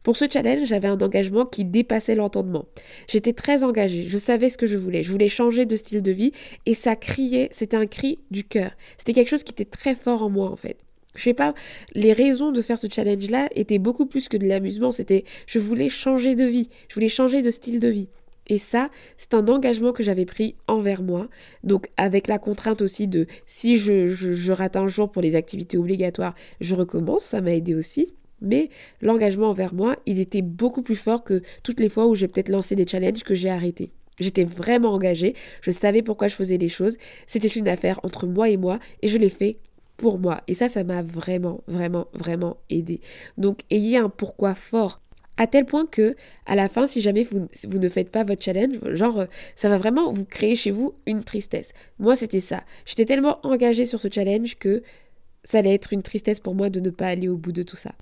[0.02, 2.66] Pour ce challenge, j'avais un engagement qui dépassait l'entendement.
[3.08, 6.12] J'étais très engagée, je savais ce que je voulais, je voulais changer de style de
[6.12, 6.32] vie
[6.66, 8.72] et ça criait, c'était un cri du cœur.
[8.98, 10.76] C'était quelque chose qui était très fort en moi en fait.
[11.14, 11.54] Je sais pas,
[11.94, 14.92] les raisons de faire ce challenge-là étaient beaucoup plus que de l'amusement.
[14.92, 18.08] C'était, je voulais changer de vie, je voulais changer de style de vie.
[18.48, 21.28] Et ça, c'est un engagement que j'avais pris envers moi.
[21.64, 25.78] Donc, avec la contrainte aussi de si je, je, rate un jour pour les activités
[25.78, 27.22] obligatoires, je recommence.
[27.22, 28.12] Ça m'a aidé aussi.
[28.40, 28.70] Mais
[29.00, 32.48] l'engagement envers moi, il était beaucoup plus fort que toutes les fois où j'ai peut-être
[32.48, 33.92] lancé des challenges que j'ai arrêtés.
[34.18, 38.50] J'étais vraiment engagée, je savais pourquoi je faisais les choses, c'était une affaire entre moi
[38.50, 39.56] et moi, et je l'ai fait
[40.10, 40.42] moi.
[40.48, 43.00] Et ça, ça m'a vraiment, vraiment, vraiment aidé.
[43.38, 45.00] Donc, ayez un pourquoi fort.
[45.38, 48.76] À tel point que, à la fin, si jamais vous, ne faites pas votre challenge,
[48.94, 51.72] genre, euh, ça va vraiment vous créer chez vous une tristesse.
[51.98, 52.62] Moi, c'était ça.
[52.84, 54.82] J'étais tellement engagée sur ce challenge que
[55.42, 57.76] ça allait être une tristesse pour moi de ne pas aller au bout de tout
[57.76, 57.92] ça.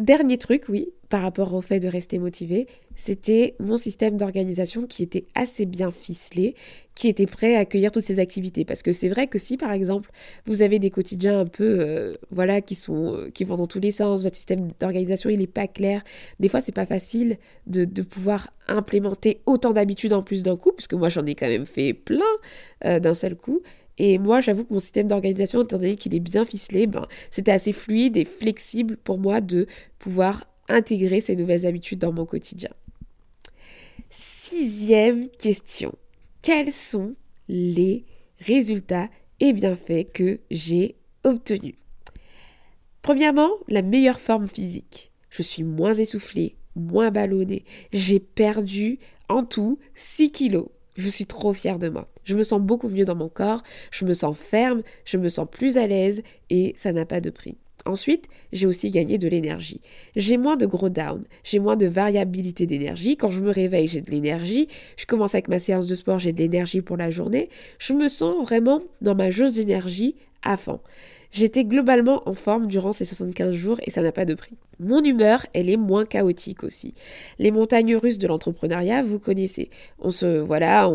[0.00, 5.04] Dernier truc, oui, par rapport au fait de rester motivé, c'était mon système d'organisation qui
[5.04, 6.56] était assez bien ficelé,
[6.96, 8.64] qui était prêt à accueillir toutes ces activités.
[8.64, 10.10] Parce que c'est vrai que si, par exemple,
[10.46, 13.78] vous avez des quotidiens un peu, euh, voilà, qui sont, euh, qui vont dans tous
[13.78, 16.02] les sens, votre système d'organisation il n'est pas clair.
[16.40, 20.94] Des fois, c'est pas facile de, pouvoir implémenter autant d'habitudes en plus d'un coup, puisque
[20.94, 22.24] moi j'en ai quand même fait plein
[22.84, 23.62] euh, d'un seul coup.
[23.98, 27.52] Et moi, j'avoue que mon système d'organisation, étant donné qu'il est bien ficelé, ben, c'était
[27.52, 29.66] assez fluide et flexible pour moi de
[29.98, 32.70] pouvoir intégrer ces nouvelles habitudes dans mon quotidien.
[34.10, 35.94] Sixième question.
[36.42, 37.14] Quels sont
[37.48, 38.04] les
[38.40, 39.08] résultats
[39.40, 41.74] et bienfaits que j'ai obtenus?
[43.02, 45.12] Premièrement, la meilleure forme physique.
[45.30, 47.64] Je suis moins essoufflée, moins ballonnée.
[47.92, 50.68] J'ai perdu en tout 6 kilos.
[50.96, 52.08] Je suis trop fière de moi.
[52.24, 55.46] Je me sens beaucoup mieux dans mon corps, je me sens ferme, je me sens
[55.50, 57.56] plus à l'aise et ça n'a pas de prix.
[57.86, 59.80] Ensuite, j'ai aussi gagné de l'énergie.
[60.16, 63.18] J'ai moins de gros down, j'ai moins de variabilité d'énergie.
[63.18, 64.68] Quand je me réveille, j'ai de l'énergie.
[64.96, 67.50] Je commence avec ma séance de sport, j'ai de l'énergie pour la journée.
[67.78, 70.80] Je me sens vraiment dans ma jauge d'énergie à fond.
[71.34, 74.56] J'étais globalement en forme durant ces 75 jours et ça n'a pas de prix.
[74.78, 76.94] Mon humeur, elle est moins chaotique aussi.
[77.40, 79.68] Les montagnes russes de l'entrepreneuriat, vous connaissez.
[79.98, 80.88] On se, voilà,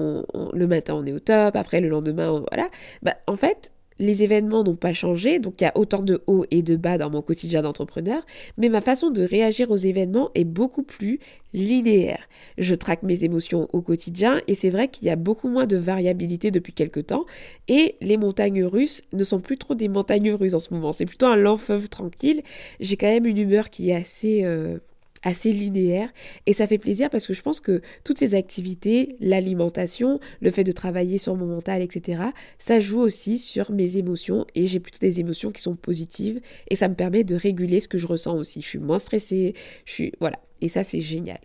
[0.53, 2.69] le matin on est au top, après le lendemain, voilà.
[3.03, 6.45] Bah, en fait, les événements n'ont pas changé, donc il y a autant de hauts
[6.51, 8.25] et de bas dans mon quotidien d'entrepreneur,
[8.57, 11.19] mais ma façon de réagir aux événements est beaucoup plus
[11.53, 12.27] linéaire.
[12.57, 15.77] Je traque mes émotions au quotidien et c'est vrai qu'il y a beaucoup moins de
[15.77, 17.25] variabilité depuis quelque temps
[17.67, 21.05] et les montagnes russes ne sont plus trop des montagnes russes en ce moment, c'est
[21.05, 22.41] plutôt un lent feuve tranquille.
[22.79, 24.43] J'ai quand même une humeur qui est assez...
[24.43, 24.79] Euh,
[25.23, 26.11] assez linéaire
[26.45, 30.63] et ça fait plaisir parce que je pense que toutes ces activités, l'alimentation, le fait
[30.63, 32.23] de travailler sur mon mental, etc.,
[32.57, 36.75] ça joue aussi sur mes émotions et j'ai plutôt des émotions qui sont positives et
[36.75, 38.61] ça me permet de réguler ce que je ressens aussi.
[38.61, 39.53] Je suis moins stressée,
[39.85, 41.39] je suis voilà et ça c'est génial.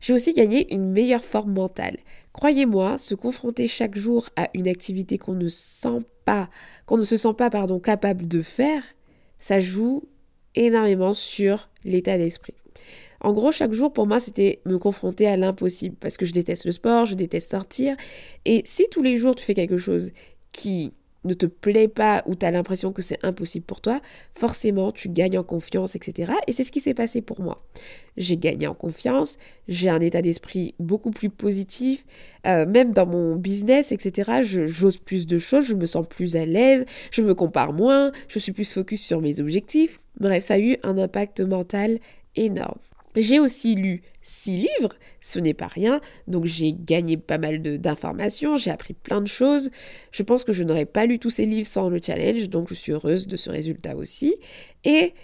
[0.00, 1.96] J'ai aussi gagné une meilleure forme mentale.
[2.34, 6.50] Croyez-moi, se confronter chaque jour à une activité qu'on ne sent pas,
[6.84, 8.82] qu'on ne se sent pas pardon capable de faire,
[9.38, 10.02] ça joue
[10.54, 12.54] énormément sur l'état d'esprit.
[13.24, 16.66] En gros, chaque jour pour moi, c'était me confronter à l'impossible parce que je déteste
[16.66, 17.96] le sport, je déteste sortir.
[18.44, 20.12] Et si tous les jours tu fais quelque chose
[20.52, 20.92] qui
[21.24, 24.02] ne te plaît pas ou tu as l'impression que c'est impossible pour toi,
[24.34, 26.32] forcément tu gagnes en confiance, etc.
[26.46, 27.64] Et c'est ce qui s'est passé pour moi.
[28.18, 32.04] J'ai gagné en confiance, j'ai un état d'esprit beaucoup plus positif,
[32.46, 34.42] euh, même dans mon business, etc.
[34.42, 38.38] J'ose plus de choses, je me sens plus à l'aise, je me compare moins, je
[38.38, 40.02] suis plus focus sur mes objectifs.
[40.20, 42.00] Bref, ça a eu un impact mental
[42.36, 42.76] énorme.
[43.16, 48.56] J'ai aussi lu six livres, ce n'est pas rien, donc j'ai gagné pas mal d'informations,
[48.56, 49.70] j'ai appris plein de choses.
[50.10, 52.74] Je pense que je n'aurais pas lu tous ces livres sans le challenge, donc je
[52.74, 54.34] suis heureuse de ce résultat aussi.
[54.84, 55.14] Et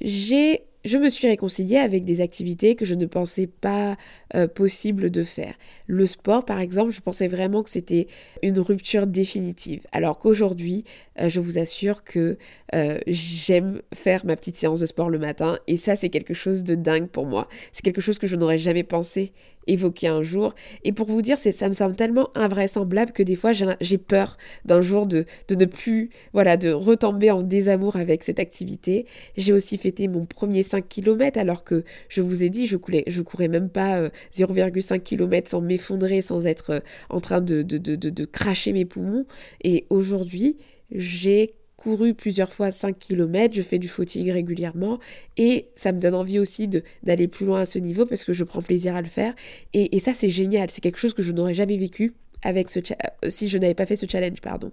[0.00, 3.96] j'ai je me suis réconciliée avec des activités que je ne pensais pas
[4.34, 5.54] euh, possible de faire.
[5.86, 8.06] Le sport, par exemple, je pensais vraiment que c'était
[8.42, 10.84] une rupture définitive, alors qu'aujourd'hui,
[11.20, 12.38] euh, je vous assure que
[12.74, 16.64] euh, j'aime faire ma petite séance de sport le matin, et ça, c'est quelque chose
[16.64, 17.48] de dingue pour moi.
[17.72, 19.32] C'est quelque chose que je n'aurais jamais pensé
[19.70, 20.54] évoqué un jour.
[20.84, 24.82] Et pour vous dire, ça me semble tellement invraisemblable que des fois j'ai peur d'un
[24.82, 29.06] jour de, de, ne plus, voilà, de retomber en désamour avec cette activité.
[29.36, 33.04] J'ai aussi fêté mon premier 5 km alors que je vous ai dit, je, coulais,
[33.06, 37.62] je courais même pas 0,5 euh, km sans m'effondrer, sans être euh, en train de,
[37.62, 39.26] de, de, de cracher mes poumons.
[39.62, 40.56] Et aujourd'hui,
[40.90, 44.98] j'ai couru plusieurs fois 5 km, je fais du footing régulièrement
[45.36, 46.68] et ça me donne envie aussi
[47.02, 49.34] d'aller plus loin à ce niveau parce que je prends plaisir à le faire.
[49.72, 52.12] Et, ça, c'est génial, c'est quelque chose que je n'aurais jamais vécu
[52.42, 54.72] avec ce euh, si je n'avais pas fait ce challenge, pardon.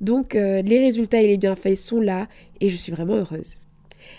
[0.00, 2.28] Donc euh, les résultats et les bienfaits sont là
[2.60, 3.60] et je suis vraiment heureuse.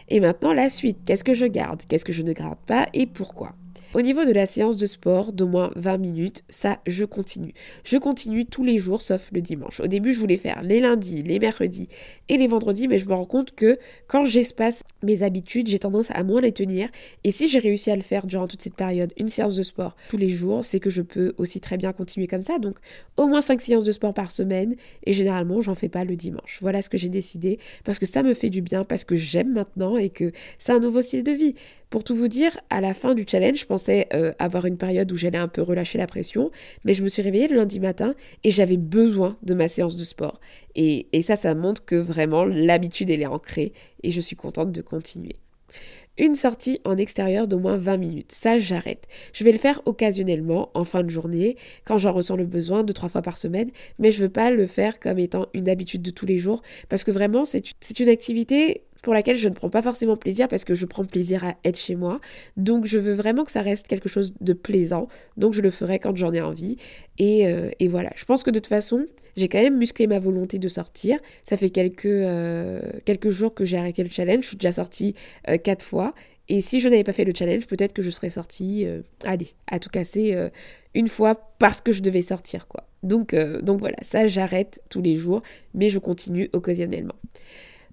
[0.09, 2.87] Et maintenant la suite, qu'est-ce que je garde, qu'est-ce que je ne garde pas?
[2.93, 3.53] Et pourquoi?
[3.95, 7.53] Au niveau de la séance de sport d'au moins 20 minutes, ça, je continue.
[7.85, 9.79] Je continue tous les jours sauf le dimanche.
[9.79, 11.87] Au début, je voulais faire les lundis, les mercredis
[12.27, 16.11] et les vendredis, mais je me rends compte que quand j'espace mes habitudes, j'ai tendance
[16.11, 16.89] à moins les tenir.
[17.23, 19.95] Et si j'ai réussi à le faire durant toute cette période, une séance de sport
[20.09, 22.59] tous les jours, c'est que je peux aussi très bien continuer comme ça.
[22.59, 22.75] Donc,
[23.15, 26.57] au moins 5 séances de sport par semaine et généralement, j'en fais pas le dimanche.
[26.61, 29.53] Voilà ce que j'ai décidé parce que ça me fait du bien, parce que j'aime
[29.53, 31.55] maintenant et que c'est un nouveau style de vie.
[31.89, 35.17] Pour tout vous dire, à la fin du challenge, je euh, avoir une période où
[35.17, 36.51] j'allais un peu relâcher la pression,
[36.83, 40.03] mais je me suis réveillée le lundi matin et j'avais besoin de ma séance de
[40.03, 40.39] sport.
[40.75, 44.71] Et, et ça, ça montre que vraiment l'habitude, elle est ancrée et je suis contente
[44.71, 45.35] de continuer
[46.17, 48.31] une sortie en extérieur d'au moins 20 minutes.
[48.31, 49.07] Ça, j'arrête.
[49.33, 52.93] Je vais le faire occasionnellement, en fin de journée, quand j'en ressens le besoin, deux,
[52.93, 53.69] trois fois par semaine,
[53.99, 57.03] mais je veux pas le faire comme étant une habitude de tous les jours, parce
[57.03, 60.73] que vraiment, c'est une activité pour laquelle je ne prends pas forcément plaisir parce que
[60.73, 62.19] je prends plaisir à être chez moi.
[62.57, 65.09] Donc je veux vraiment que ça reste quelque chose de plaisant.
[65.37, 66.77] Donc je le ferai quand j'en ai envie.
[67.19, 68.09] Et, euh, voilà.
[68.15, 69.05] Je pense que de toute façon,
[69.37, 71.19] j'ai quand même musclé ma volonté de sortir.
[71.43, 74.41] Ça fait quelques, euh, quelques jours que j'ai arrêté le challenge.
[74.41, 75.13] Je suis déjà sortie
[75.49, 76.15] euh, quatre fois.
[76.49, 78.87] Et si je n'avais pas fait le challenge, peut-être que je serais sortie,
[79.23, 80.35] allez, à tout casser
[80.93, 82.87] une fois parce que je devais sortir, quoi.
[83.01, 85.41] Donc, donc voilà, ça j'arrête tous les jours,
[85.73, 87.15] mais je continue occasionnellement.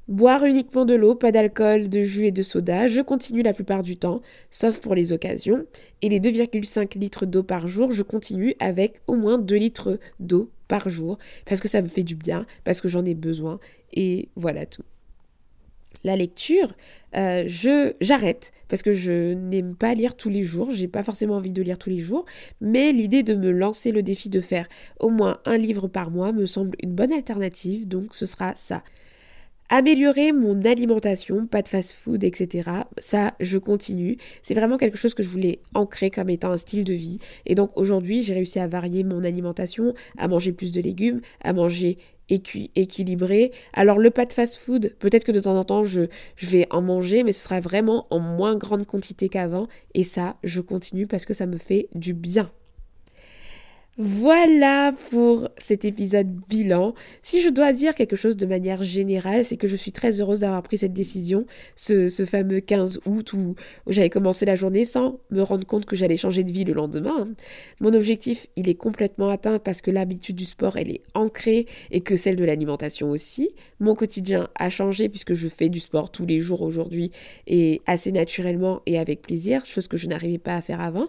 [0.08, 3.84] Boire uniquement de l'eau, pas d'alcool, de jus et de soda, je continue la plupart
[3.84, 5.64] du temps, sauf pour les occasions.
[6.02, 10.50] Et les 2,5 litres d'eau par jour, je continue avec au moins 2 litres d'eau
[10.66, 13.60] par jour, parce que ça me fait du bien, parce que j'en ai besoin,
[13.92, 14.82] et voilà tout.
[16.04, 16.74] La lecture,
[17.14, 21.52] euh, j'arrête parce que je n'aime pas lire tous les jours, j'ai pas forcément envie
[21.52, 22.24] de lire tous les jours,
[22.60, 24.66] mais l'idée de me lancer le défi de faire
[24.98, 28.82] au moins un livre par mois me semble une bonne alternative, donc ce sera ça.
[29.74, 32.70] Améliorer mon alimentation, pas de fast-food, etc.
[32.98, 34.18] Ça, je continue.
[34.42, 37.20] C'est vraiment quelque chose que je voulais ancrer comme étant un style de vie.
[37.46, 41.54] Et donc aujourd'hui, j'ai réussi à varier mon alimentation, à manger plus de légumes, à
[41.54, 41.96] manger
[42.28, 43.50] équilibré.
[43.72, 46.02] Alors le pas de fast-food, peut-être que de temps en temps je,
[46.36, 49.68] je vais en manger, mais ce sera vraiment en moins grande quantité qu'avant.
[49.94, 52.52] Et ça, je continue parce que ça me fait du bien.
[54.04, 56.92] Voilà pour cet épisode bilan.
[57.22, 60.40] Si je dois dire quelque chose de manière générale, c'est que je suis très heureuse
[60.40, 63.54] d'avoir pris cette décision, ce, fameux 15 août où,
[63.86, 67.28] j'avais commencé la journée sans me rendre compte que j'allais changer de vie le lendemain.
[67.78, 72.00] Mon objectif, il est complètement atteint parce que l'habitude du sport, elle est ancrée et
[72.00, 73.50] que celle de l'alimentation aussi.
[73.78, 77.12] Mon quotidien a changé puisque je fais du sport tous les jours aujourd'hui
[77.46, 81.06] et assez naturellement et avec plaisir, chose que je n'arrivais pas à faire avant.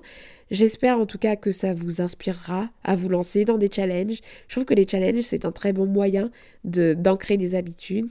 [0.51, 4.19] J'espère en tout cas que ça vous inspirera à vous lancer dans des challenges.
[4.47, 6.31] Je trouve que les challenges, c'est un très bon moyen
[6.63, 8.07] d'ancrer des habitudes.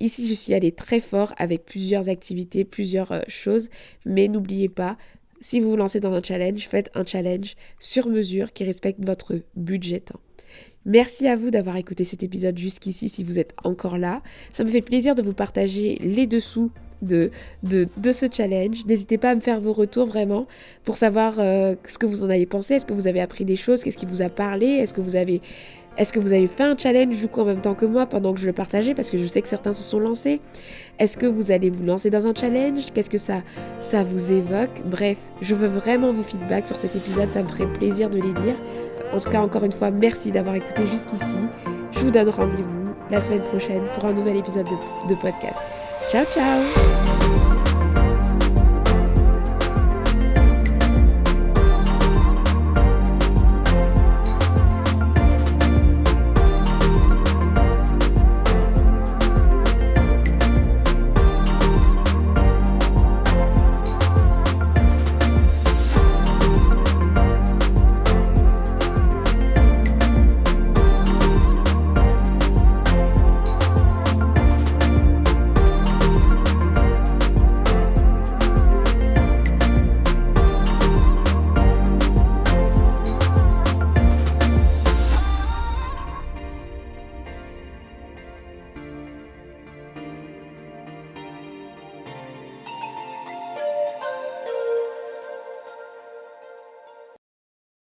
[0.00, 3.70] Ici, je suis allée très fort avec plusieurs activités, plusieurs euh, choses,
[4.04, 4.96] mais n'oubliez pas,
[5.40, 9.40] si vous vous lancez dans un challenge, faites un challenge sur mesure qui respecte votre
[9.54, 10.20] budget temps.
[10.84, 14.22] Merci à vous d'avoir écouté cet épisode jusqu'ici si vous êtes encore là.
[14.52, 16.70] Ça me fait plaisir de vous partager les dessous
[17.02, 17.30] de,
[17.62, 18.84] de, ce challenge.
[18.86, 20.46] N'hésitez pas à me faire vos retours vraiment
[20.84, 22.74] pour savoir euh, ce que vous en avez pensé.
[22.74, 23.82] Est-ce que vous avez appris des choses?
[23.82, 24.66] Qu'est-ce qui vous a parlé?
[24.66, 25.40] Est-ce que vous avez...
[25.98, 28.32] Est-ce que vous avez fait un challenge du coup en même temps que moi pendant
[28.32, 28.94] que je le partageais?
[28.94, 30.40] Parce que je sais que certains se sont lancés
[30.98, 32.86] Est-ce que vous allez vous lancer dans un challenge?
[32.94, 33.42] Qu'est-ce que ça
[33.78, 34.82] ça vous évoque?
[34.86, 38.32] Bref, je veux vraiment vos feedbacks sur cet épisode, ça me ferait plaisir de les
[38.32, 38.56] lire.
[39.12, 41.38] En tout cas, encore une fois, merci d'avoir écouté jusqu'ici.
[41.92, 44.66] Je vous donne rendez-vous la semaine prochaine pour un nouvel épisode
[45.08, 45.62] de, podcast.
[46.10, 47.31] Ciao, ciao